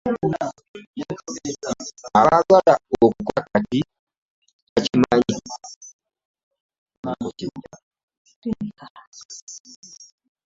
[2.19, 2.73] Abaagala
[3.05, 3.79] okukola kati
[4.71, 5.37] bakimanyi.